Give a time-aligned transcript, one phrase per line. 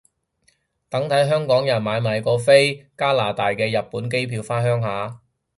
[0.89, 5.21] 等睇香港人買貴過飛加拿大嘅日本機票返鄉下